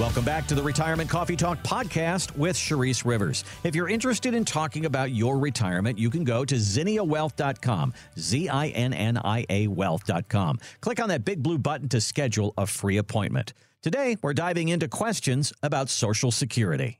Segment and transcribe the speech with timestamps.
[0.00, 3.44] Welcome back to the Retirement Coffee Talk podcast with Charisse Rivers.
[3.64, 8.68] If you're interested in talking about your retirement, you can go to zinniawealth.com, Z I
[8.68, 10.58] N N I A wealth.com.
[10.80, 13.52] Click on that big blue button to schedule a free appointment.
[13.82, 16.99] Today, we're diving into questions about Social Security.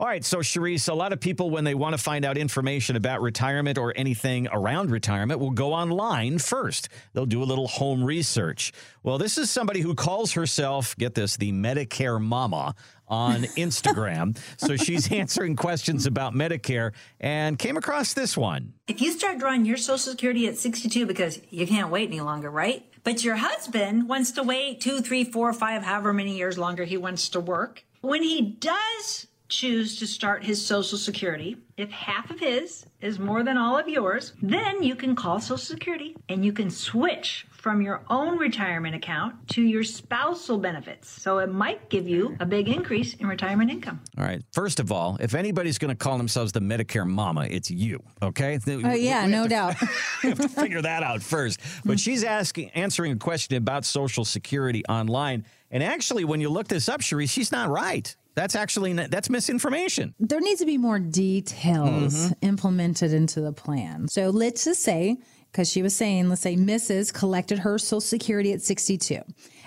[0.00, 2.94] All right, so Charisse, a lot of people, when they want to find out information
[2.94, 6.88] about retirement or anything around retirement, will go online first.
[7.14, 8.72] They'll do a little home research.
[9.02, 12.76] Well, this is somebody who calls herself, get this, the Medicare Mama
[13.08, 14.38] on Instagram.
[14.56, 18.74] so she's answering questions about Medicare and came across this one.
[18.86, 22.52] If you start drawing your Social Security at 62 because you can't wait any longer,
[22.52, 22.86] right?
[23.02, 26.96] But your husband wants to wait two, three, four, five, however many years longer he
[26.96, 27.82] wants to work.
[28.00, 33.42] When he does choose to start his Social Security, if half of his is more
[33.42, 37.82] than all of yours, then you can call Social Security and you can switch from
[37.82, 41.08] your own retirement account to your spousal benefits.
[41.08, 44.00] So it might give you a big increase in retirement income.
[44.16, 44.42] All right.
[44.52, 48.02] First of all, if anybody's going to call themselves the Medicare mama, it's you.
[48.22, 48.58] Okay.
[48.66, 49.74] Oh, yeah, no to, doubt.
[50.22, 51.60] we have to figure that out first.
[51.84, 55.44] But she's asking, answering a question about Social Security online.
[55.70, 58.14] And actually, when you look this up, Cherie, she's not right.
[58.34, 60.14] That's actually that's misinformation.
[60.20, 62.32] There needs to be more details mm-hmm.
[62.46, 64.06] implemented into the plan.
[64.08, 65.16] So let's just say,
[65.50, 67.12] because she was saying, let's say Mrs.
[67.12, 69.22] collected her Social Security at 62.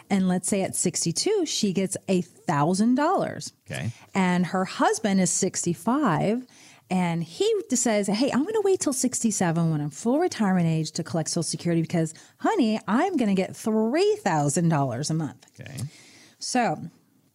[0.10, 3.54] And let's say at 62, she gets a thousand dollars.
[3.70, 3.92] Okay.
[4.14, 6.46] And her husband is 65
[6.92, 10.92] and he says, Hey, I'm going to wait till 67 when I'm full retirement age
[10.92, 15.48] to collect Social Security because, honey, I'm going to get $3,000 a month.
[15.60, 15.78] Okay.
[16.38, 16.82] So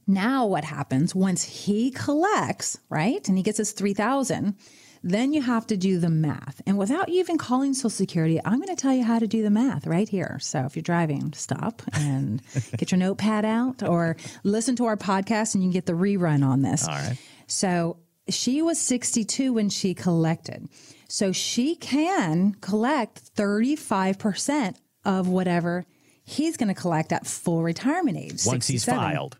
[0.06, 3.26] now what happens once he collects, right?
[3.26, 4.54] And he gets his 3000,
[5.02, 6.60] then you have to do the math.
[6.66, 9.50] And without even calling Social Security, I'm going to tell you how to do the
[9.50, 10.36] math right here.
[10.42, 12.42] So if you're driving, stop and
[12.76, 16.46] get your notepad out or listen to our podcast and you can get the rerun
[16.46, 16.86] on this.
[16.86, 17.16] All right.
[17.46, 17.96] So
[18.28, 20.68] she was 62 when she collected.
[21.08, 25.86] So she can collect 35% of whatever
[26.24, 28.44] he's going to collect at full retirement age.
[28.44, 28.72] Once 67.
[28.72, 29.38] he's filed.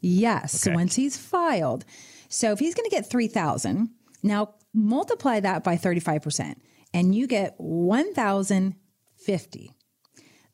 [0.00, 0.74] Yes, okay.
[0.74, 1.84] once he's filed.
[2.28, 3.90] So if he's going to get 3000,
[4.22, 6.56] now multiply that by 35%
[6.92, 9.70] and you get 1050.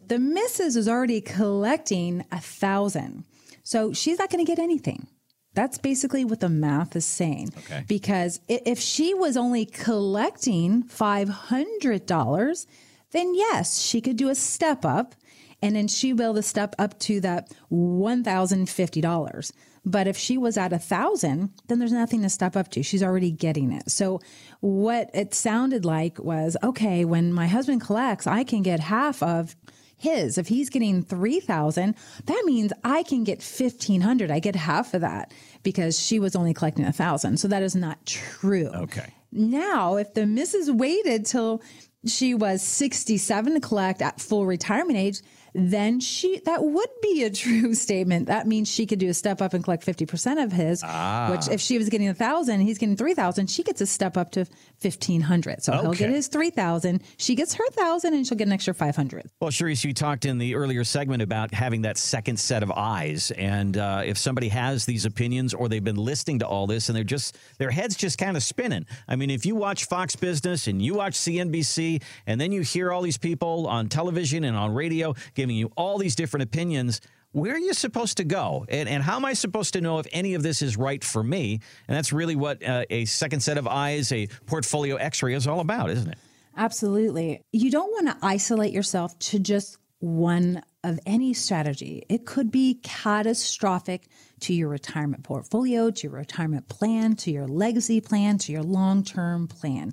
[0.06, 3.24] The missus is already collecting a thousand.
[3.62, 5.08] So she's not going to get anything.
[5.54, 7.52] That's basically what the math is saying.
[7.58, 7.84] Okay.
[7.86, 12.66] Because if she was only collecting $500,
[13.12, 15.14] then yes, she could do a step up
[15.62, 19.52] and then she will the step up to that $1,050.
[19.86, 22.82] But if she was at a thousand, then there's nothing to step up to.
[22.82, 23.90] She's already getting it.
[23.90, 24.20] So
[24.60, 29.56] what it sounded like was, okay, when my husband collects, I can get half of
[29.96, 30.38] his.
[30.38, 31.94] If he's getting 3000,
[32.26, 34.30] that means I can get 1500.
[34.30, 35.32] I get half of that
[35.62, 37.38] because she was only collecting a thousand.
[37.38, 38.68] So that is not true.
[38.74, 39.12] Okay.
[39.32, 41.62] Now, if the missus waited till
[42.06, 45.20] she was 67 to collect at full retirement age,
[45.54, 48.26] then she that would be a true statement.
[48.26, 51.28] That means she could do a step up and collect 50% of his, ah.
[51.30, 54.32] which if she was getting a thousand, he's getting 3,000, she gets a step up
[54.32, 54.40] to
[54.80, 55.62] 1500.
[55.62, 55.82] So okay.
[55.82, 59.30] he'll get his 3,000, she gets her thousand and she'll get an extra 500.
[59.40, 63.30] Well, Charisse, you talked in the earlier segment about having that second set of eyes.
[63.32, 66.96] And uh, if somebody has these opinions or they've been listening to all this and
[66.96, 68.86] they're just, their head's just kind of spinning.
[69.08, 72.92] I mean, if you watch Fox Business and you watch CNBC and then you hear
[72.92, 77.02] all these people on television and on radio giving you all these different opinions.
[77.32, 78.64] Where are you supposed to go?
[78.70, 81.22] And, and how am I supposed to know if any of this is right for
[81.22, 81.60] me?
[81.86, 85.46] And that's really what uh, a second set of eyes, a portfolio x ray is
[85.46, 86.18] all about, isn't it?
[86.56, 87.42] Absolutely.
[87.52, 92.04] You don't want to isolate yourself to just one of any strategy.
[92.08, 94.06] It could be catastrophic
[94.40, 99.04] to your retirement portfolio, to your retirement plan, to your legacy plan, to your long
[99.04, 99.92] term plan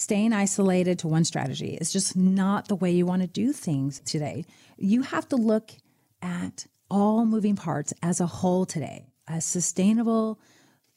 [0.00, 4.00] staying isolated to one strategy is just not the way you want to do things
[4.06, 4.46] today.
[4.78, 5.72] You have to look
[6.22, 9.12] at all moving parts as a whole today.
[9.28, 10.40] A sustainable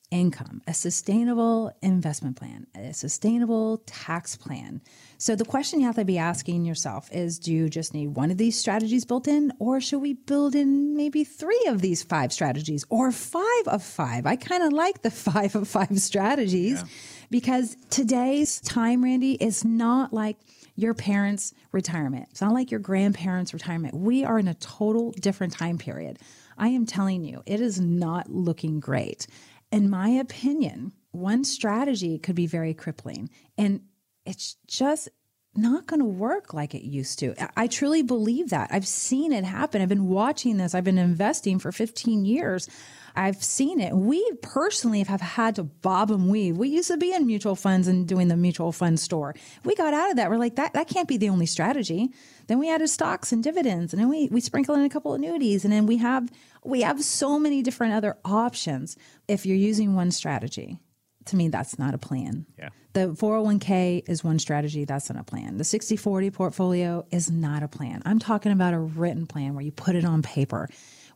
[0.09, 4.79] income, a sustainable investment plan, a sustainable tax plan.
[5.17, 8.31] So the question you have to be asking yourself is do you just need one
[8.31, 12.31] of these strategies built in or should we build in maybe 3 of these 5
[12.31, 14.25] strategies or 5 of 5?
[14.25, 16.79] I kind of like the 5 of 5 strategies.
[16.79, 16.87] Yeah
[17.33, 20.37] because today's time, Randy, is not like
[20.75, 22.27] your parents' retirement.
[22.29, 23.95] It's not like your grandparents' retirement.
[23.95, 26.19] We are in a total different time period.
[26.59, 29.25] I am telling you, it is not looking great.
[29.71, 33.31] In my opinion, one strategy could be very crippling.
[33.57, 33.81] And
[34.27, 35.09] it's just
[35.55, 37.33] not going to work like it used to.
[37.57, 38.69] I truly believe that.
[38.71, 39.81] I've seen it happen.
[39.81, 40.75] I've been watching this.
[40.75, 42.69] I've been investing for 15 years.
[43.15, 43.93] I've seen it.
[43.93, 46.57] We personally have had to bob and weave.
[46.57, 49.35] We used to be in mutual funds and doing the mutual fund store.
[49.63, 50.29] We got out of that.
[50.29, 52.09] We're like, that, that can't be the only strategy.
[52.47, 55.19] Then we added stocks and dividends and then we, we sprinkle in a couple of
[55.19, 56.29] annuities and then we have,
[56.63, 60.79] we have so many different other options if you're using one strategy
[61.25, 62.45] to me, that's not a plan.
[62.57, 62.69] Yeah.
[62.93, 64.85] The 401k is one strategy.
[64.85, 65.57] That's not a plan.
[65.57, 68.01] The 60 40 portfolio is not a plan.
[68.05, 70.69] I'm talking about a written plan where you put it on paper.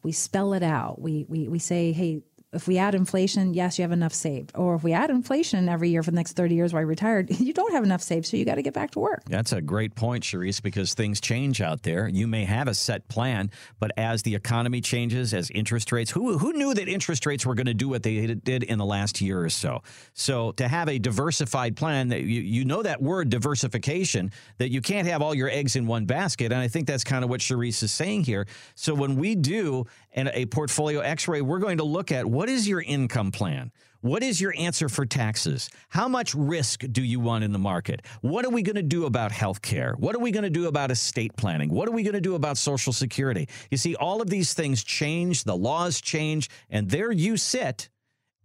[0.03, 1.01] We spell it out.
[1.01, 2.21] We, we, we say, hey,
[2.53, 4.53] if we add inflation, yes, you have enough saved.
[4.55, 7.29] Or if we add inflation every year for the next 30 years while you're retired,
[7.39, 8.25] you don't have enough saved.
[8.25, 9.23] So you got to get back to work.
[9.25, 12.07] That's a great point, Charisse, because things change out there.
[12.07, 16.37] You may have a set plan, but as the economy changes, as interest rates, who,
[16.37, 19.19] who knew that interest rates were going to do what they did in the last
[19.19, 19.83] year or so?
[20.13, 24.81] So to have a diversified plan, that you, you know that word diversification, that you
[24.81, 26.53] can't have all your eggs in one basket.
[26.53, 28.47] And I think that's kind of what Charisse is saying here.
[28.75, 32.67] So when we do and a portfolio x-ray, we're going to look at what is
[32.67, 33.71] your income plan?
[34.01, 35.71] What is your answer for taxes?
[35.89, 38.05] How much risk do you want in the market?
[38.21, 39.95] What are we going to do about health care?
[39.97, 41.71] What are we going to do about estate planning?
[41.71, 43.49] What are we going to do about Social Security?
[43.71, 47.89] You see, all of these things change, the laws change, and there you sit.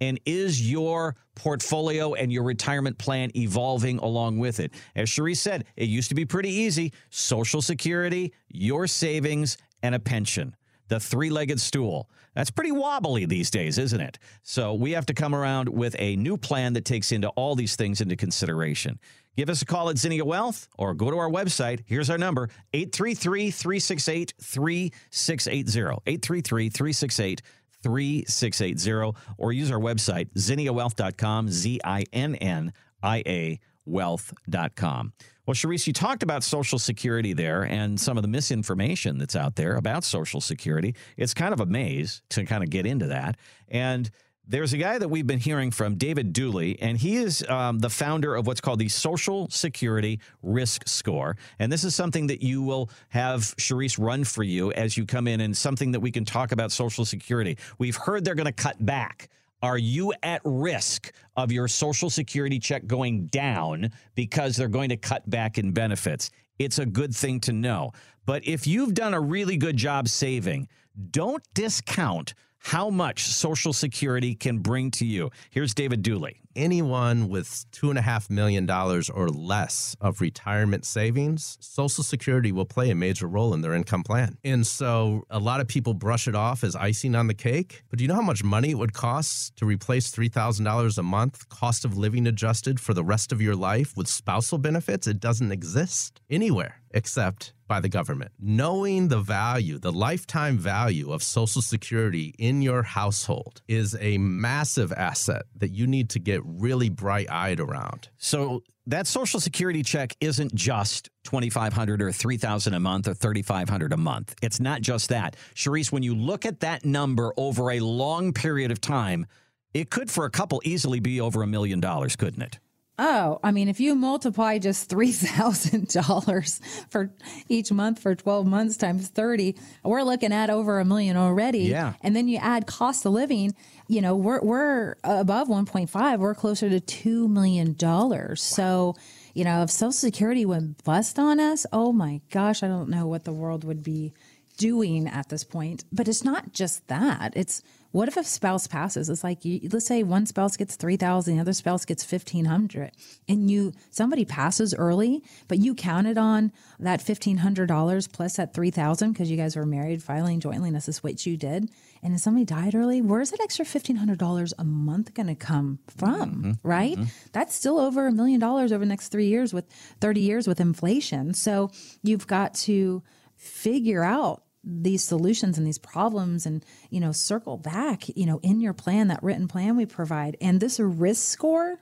[0.00, 4.72] And is your portfolio and your retirement plan evolving along with it?
[4.96, 9.98] As Cherie said, it used to be pretty easy Social Security, your savings, and a
[9.98, 10.56] pension
[10.92, 12.10] the three legged stool.
[12.34, 14.18] That's pretty wobbly these days, isn't it?
[14.42, 17.76] So we have to come around with a new plan that takes into all these
[17.76, 18.98] things into consideration.
[19.34, 21.80] Give us a call at Zinnia Wealth or go to our website.
[21.86, 26.02] Here's our number 833 368 3680.
[26.06, 27.42] 833 368
[27.82, 29.18] 3680.
[29.38, 35.12] Or use our website, zinniawealth.com, Z I N N I A wealth.com.
[35.46, 39.56] Well, Charisse, you talked about Social Security there and some of the misinformation that's out
[39.56, 40.94] there about Social Security.
[41.16, 43.36] It's kind of a maze to kind of get into that.
[43.68, 44.08] And
[44.46, 47.90] there's a guy that we've been hearing from, David Dooley, and he is um, the
[47.90, 51.36] founder of what's called the Social Security Risk Score.
[51.58, 55.28] And this is something that you will have Charisse run for you as you come
[55.28, 57.56] in and something that we can talk about Social Security.
[57.78, 59.28] We've heard they're going to cut back
[59.62, 64.96] are you at risk of your Social Security check going down because they're going to
[64.96, 66.30] cut back in benefits?
[66.58, 67.92] It's a good thing to know.
[68.26, 70.68] But if you've done a really good job saving,
[71.10, 75.30] don't discount how much Social Security can bring to you.
[75.50, 76.38] Here's David Dooley.
[76.54, 83.26] Anyone with $2.5 million or less of retirement savings, Social Security will play a major
[83.26, 84.36] role in their income plan.
[84.44, 87.82] And so a lot of people brush it off as icing on the cake.
[87.90, 91.48] But do you know how much money it would cost to replace $3,000 a month,
[91.48, 95.06] cost of living adjusted for the rest of your life with spousal benefits?
[95.06, 98.32] It doesn't exist anywhere except by the government.
[98.38, 104.92] Knowing the value, the lifetime value of Social Security in your household is a massive
[104.92, 108.08] asset that you need to get really bright eyed around.
[108.18, 113.96] So that Social Security check isn't just 2500 or 3000 a month or 3500 a
[113.96, 114.34] month.
[114.42, 115.36] It's not just that.
[115.54, 119.26] Charisse, when you look at that number over a long period of time,
[119.72, 122.58] it could for a couple easily be over a million dollars, couldn't it?
[122.98, 127.10] Oh, I mean, if you multiply just $3,000 for
[127.48, 131.60] each month for 12 months times 30, we're looking at over a million already.
[131.60, 131.94] Yeah.
[132.02, 133.54] And then you add cost of living,
[133.88, 137.74] you know, we're, we're above 1.5, we're closer to $2 million.
[137.80, 138.34] Wow.
[138.34, 138.94] So,
[139.32, 143.06] you know, if Social Security went bust on us, oh my gosh, I don't know
[143.06, 144.12] what the world would be
[144.58, 145.84] doing at this point.
[145.90, 147.32] But it's not just that.
[147.36, 149.08] It's what if a spouse passes?
[149.08, 152.46] It's like you, let's say one spouse gets three thousand, the other spouse gets fifteen
[152.46, 152.92] hundred,
[153.28, 158.54] and you somebody passes early, but you counted on that fifteen hundred dollars plus that
[158.54, 161.70] three thousand because you guys were married, filing jointly, and this is what you did.
[162.02, 165.34] And if somebody died early, where's that extra fifteen hundred dollars a month going to
[165.34, 166.30] come from?
[166.30, 166.52] Mm-hmm.
[166.68, 166.96] Right?
[166.96, 167.28] Mm-hmm.
[167.32, 169.66] That's still over a million dollars over the next three years with
[170.00, 171.34] thirty years with inflation.
[171.34, 171.70] So
[172.02, 173.02] you've got to
[173.36, 178.60] figure out these solutions and these problems and you know circle back you know in
[178.60, 180.36] your plan that written plan we provide.
[180.40, 181.78] And this risk score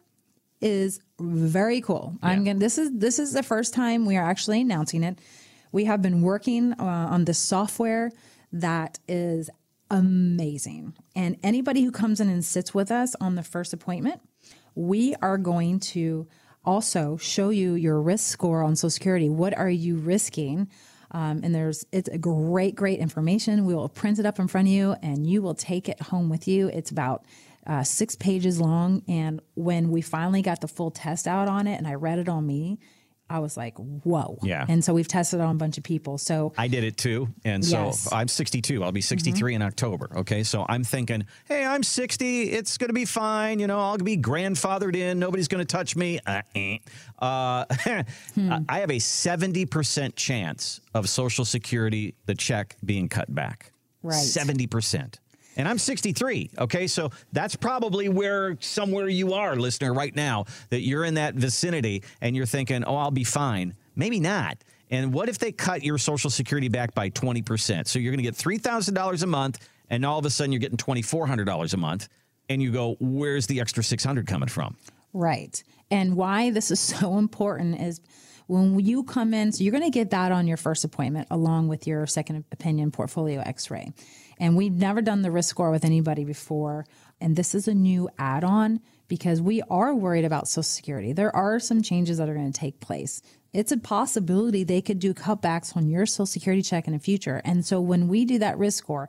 [0.60, 2.16] is very cool.
[2.22, 2.30] Yeah.
[2.30, 5.18] i'm gonna this is this is the first time we are actually announcing it.
[5.72, 8.10] We have been working uh, on this software
[8.52, 9.50] that is
[9.90, 10.94] amazing.
[11.14, 14.20] And anybody who comes in and sits with us on the first appointment
[14.74, 16.26] we are going to
[16.64, 19.28] also show you your risk score on social security.
[19.28, 20.68] What are you risking
[21.12, 23.64] um, and there's it's a great, great information.
[23.64, 26.28] We will print it up in front of you, and you will take it home
[26.28, 26.68] with you.
[26.68, 27.24] It's about
[27.66, 31.76] uh, six pages long, and when we finally got the full test out on it,
[31.76, 32.78] and I read it on me,
[33.30, 34.38] I was like, whoa.
[34.42, 34.66] Yeah.
[34.68, 36.18] And so we've tested on a bunch of people.
[36.18, 37.28] So I did it too.
[37.44, 38.12] And so Yes.
[38.12, 38.82] I'm 62.
[38.82, 40.10] I'll be 63 in October.
[40.16, 40.42] Okay.
[40.42, 42.50] So I'm thinking, hey, I'm 60.
[42.50, 43.60] It's going to be fine.
[43.60, 45.20] You know, I'll be grandfathered in.
[45.20, 46.18] Nobody's going to touch me.
[46.26, 46.78] Uh, eh.
[47.20, 47.64] uh,
[48.68, 53.72] I have a 70% chance of Social Security, the check being cut back.
[54.02, 54.16] Right.
[54.16, 55.14] 70%.
[55.56, 56.50] And I'm 63.
[56.58, 56.86] Okay.
[56.86, 62.02] So that's probably where somewhere you are, listener, right now, that you're in that vicinity
[62.20, 63.74] and you're thinking, oh, I'll be fine.
[63.96, 64.58] Maybe not.
[64.90, 67.86] And what if they cut your Social Security back by 20%?
[67.86, 70.76] So you're going to get $3,000 a month, and all of a sudden you're getting
[70.76, 72.08] $2,400 a month.
[72.48, 74.76] And you go, where's the extra 600 coming from?
[75.12, 75.62] Right.
[75.90, 78.00] And why this is so important is
[78.50, 81.68] when you come in, so you're going to get that on your first appointment along
[81.68, 83.92] with your second opinion portfolio x ray.
[84.40, 86.84] And we've never done the risk score with anybody before.
[87.20, 91.12] And this is a new add on because we are worried about Social Security.
[91.12, 93.22] There are some changes that are going to take place.
[93.52, 97.40] It's a possibility they could do cutbacks on your Social Security check in the future.
[97.44, 99.08] And so when we do that risk score,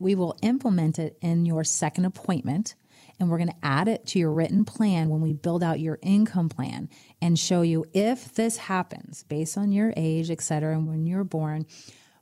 [0.00, 2.74] we will implement it in your second appointment
[3.18, 5.98] and we're going to add it to your written plan when we build out your
[6.02, 6.88] income plan
[7.22, 11.24] and show you if this happens based on your age, et cetera, and when you're
[11.24, 11.66] born,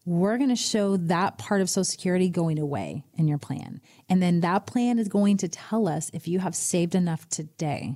[0.05, 3.81] we're going to show that part of Social Security going away in your plan.
[4.09, 7.95] And then that plan is going to tell us if you have saved enough today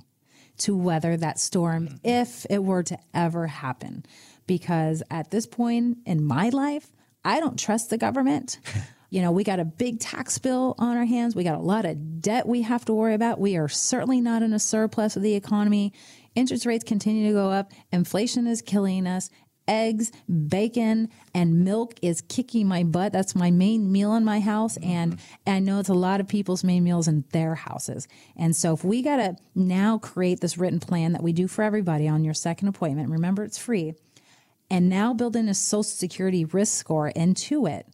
[0.59, 1.95] to weather that storm mm-hmm.
[2.03, 4.05] if it were to ever happen.
[4.47, 6.89] Because at this point in my life,
[7.25, 8.59] I don't trust the government.
[9.09, 11.35] You know, we got a big tax bill on our hands.
[11.35, 13.39] We got a lot of debt we have to worry about.
[13.39, 15.93] We are certainly not in a surplus of the economy.
[16.35, 17.71] Interest rates continue to go up.
[17.91, 19.29] Inflation is killing us.
[19.69, 20.11] Eggs,
[20.47, 23.11] bacon, and milk is kicking my butt.
[23.11, 24.77] That's my main meal in my house.
[24.77, 24.89] Mm-hmm.
[24.89, 28.07] And I know it's a lot of people's main meals in their houses.
[28.37, 31.63] And so if we got to now create this written plan that we do for
[31.63, 33.93] everybody on your second appointment, remember it's free,
[34.69, 37.87] and now build in a social security risk score into it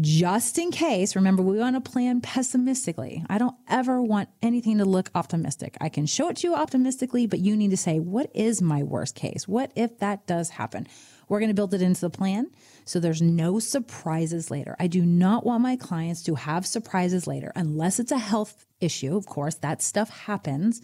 [0.00, 3.24] just in case, remember, we want to plan pessimistically.
[3.28, 5.76] I don't ever want anything to look optimistic.
[5.80, 8.82] I can show it to you optimistically, but you need to say, what is my
[8.82, 9.48] worst case?
[9.48, 10.86] What if that does happen?
[11.28, 12.50] We're going to build it into the plan
[12.84, 14.76] so there's no surprises later.
[14.78, 19.16] I do not want my clients to have surprises later unless it's a health issue.
[19.16, 20.80] Of course, that stuff happens.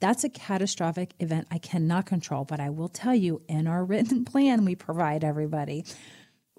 [0.00, 4.24] That's a catastrophic event I cannot control, but I will tell you in our written
[4.24, 5.84] plan we provide everybody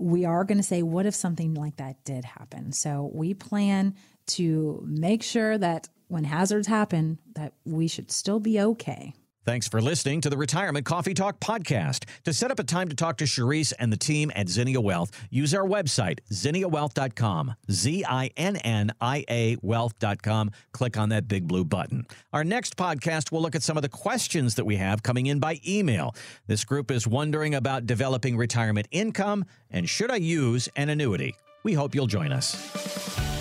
[0.02, 2.72] we are going to say, what if something like that did happen?
[2.72, 3.96] So we plan
[4.28, 9.14] to make sure that when hazards happen, that we should still be okay.
[9.44, 12.06] Thanks for listening to the Retirement Coffee Talk podcast.
[12.26, 15.10] To set up a time to talk to Charisse and the team at Zinnia Wealth,
[15.32, 20.52] use our website, zinniawealth.com, Z I N N I A wealth.com.
[20.74, 22.06] Click on that big blue button.
[22.32, 25.40] Our next podcast will look at some of the questions that we have coming in
[25.40, 26.14] by email.
[26.46, 31.36] This group is wondering about developing retirement income and should I use an annuity?
[31.64, 33.41] We hope you'll join us.